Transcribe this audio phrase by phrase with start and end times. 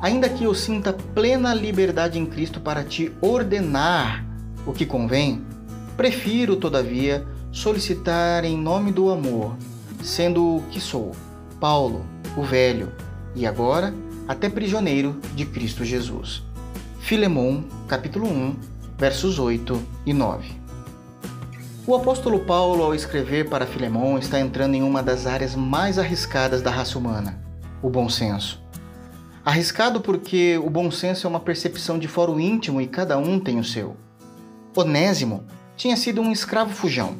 [0.00, 4.24] ainda que eu sinta plena liberdade em Cristo para te ordenar
[4.66, 5.42] o que convém,
[5.96, 9.56] prefiro, todavia, solicitar em nome do amor,
[10.02, 11.12] sendo o que sou,
[11.58, 12.04] Paulo,
[12.36, 12.92] o velho,
[13.34, 13.94] e agora
[14.28, 16.42] até prisioneiro de Cristo Jesus.
[17.00, 18.56] Filemão, capítulo 1,
[18.96, 20.52] versos 8 e 9.
[21.86, 26.62] O apóstolo Paulo, ao escrever para Filemão, está entrando em uma das áreas mais arriscadas
[26.62, 27.38] da raça humana,
[27.82, 28.63] o bom senso.
[29.44, 33.58] Arriscado porque o bom senso é uma percepção de foro íntimo e cada um tem
[33.58, 33.94] o seu.
[34.74, 35.44] Onésimo
[35.76, 37.14] tinha sido um escravo fujão.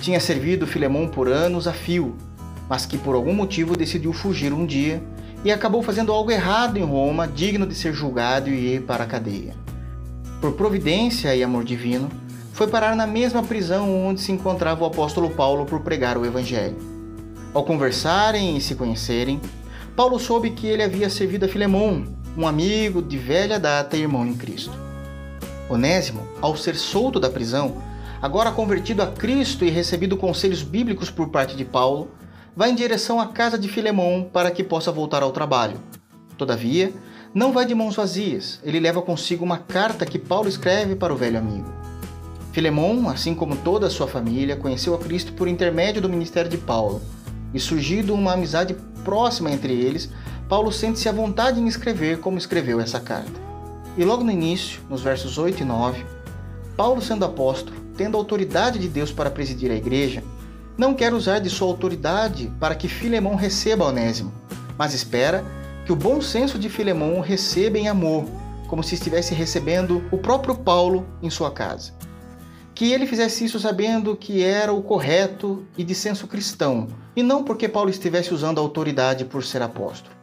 [0.00, 2.16] Tinha servido Filemão por anos a fio,
[2.68, 5.02] mas que por algum motivo decidiu fugir um dia
[5.44, 9.08] e acabou fazendo algo errado em Roma, digno de ser julgado e ir para a
[9.08, 9.52] cadeia.
[10.40, 12.08] Por providência e amor divino,
[12.52, 16.76] foi parar na mesma prisão onde se encontrava o apóstolo Paulo por pregar o evangelho.
[17.52, 19.40] Ao conversarem e se conhecerem,
[19.96, 22.04] Paulo soube que ele havia servido a Filemão,
[22.36, 24.76] um amigo de velha data e irmão em Cristo.
[25.70, 27.80] Onésimo, ao ser solto da prisão,
[28.20, 32.10] agora convertido a Cristo e recebido conselhos bíblicos por parte de Paulo,
[32.54, 35.80] vai em direção à casa de Filemão para que possa voltar ao trabalho.
[36.36, 36.92] Todavia,
[37.32, 41.16] não vai de mãos vazias, ele leva consigo uma carta que Paulo escreve para o
[41.16, 41.72] velho amigo.
[42.52, 46.58] Filemão, assim como toda a sua família, conheceu a Cristo por intermédio do ministério de
[46.58, 47.00] Paulo,
[47.54, 50.10] e surgido uma amizade próxima entre eles,
[50.48, 53.40] Paulo sente-se à vontade em escrever como escreveu essa carta.
[53.96, 56.04] E logo no início, nos versos 8 e 9,
[56.76, 60.24] Paulo, sendo apóstolo, tendo autoridade de Deus para presidir a igreja,
[60.76, 64.32] não quer usar de sua autoridade para que Filemão receba Onésimo,
[64.76, 65.44] mas espera
[65.86, 68.24] que o bom senso de Filemão receba em amor,
[68.66, 71.92] como se estivesse recebendo o próprio Paulo em sua casa.
[72.76, 77.42] Que ele fizesse isso sabendo que era o correto e de senso cristão, e não
[77.42, 80.14] porque Paulo estivesse usando a autoridade por ser apóstolo.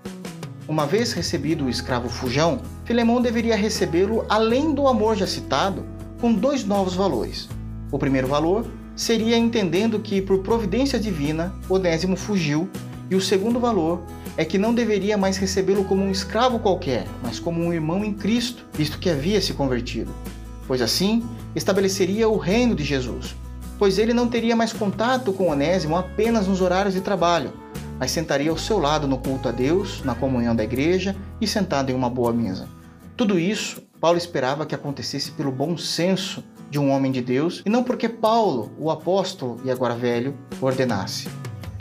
[0.67, 5.83] Uma vez recebido o escravo Fujão, Filemão deveria recebê-lo além do amor já citado,
[6.21, 7.49] com dois novos valores.
[7.91, 12.69] O primeiro valor seria entendendo que, por providência divina, Onésimo fugiu,
[13.09, 14.03] e o segundo valor
[14.37, 18.13] é que não deveria mais recebê-lo como um escravo qualquer, mas como um irmão em
[18.13, 20.13] Cristo, visto que havia se convertido.
[20.67, 21.23] Pois assim,
[21.55, 23.35] estabeleceria o reino de Jesus,
[23.77, 27.51] pois ele não teria mais contato com Onésimo apenas nos horários de trabalho,
[27.99, 31.91] mas sentaria ao seu lado no culto a Deus, na comunhão da igreja e sentado
[31.91, 32.67] em uma boa mesa.
[33.15, 37.69] Tudo isso, Paulo esperava que acontecesse pelo bom senso de um homem de Deus e
[37.69, 41.29] não porque Paulo, o apóstolo e agora velho, ordenasse.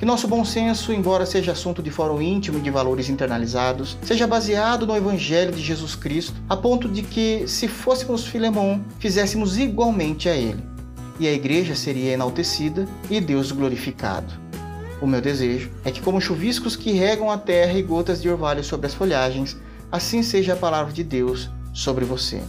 [0.02, 4.26] Que nosso bom senso, embora seja assunto de fórum íntimo e de valores internalizados, seja
[4.26, 10.28] baseado no Evangelho de Jesus Cristo, a ponto de que, se fôssemos Filemão, fizéssemos igualmente
[10.28, 10.60] a ele
[11.20, 14.32] e a igreja seria enaltecida e Deus glorificado.
[15.00, 18.64] O meu desejo é que, como chuviscos que regam a terra e gotas de orvalho
[18.64, 19.56] sobre as folhagens,
[19.92, 22.42] assim seja a palavra de Deus sobre você.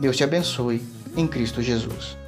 [0.00, 0.82] Deus te abençoe
[1.16, 2.18] em Cristo Jesus.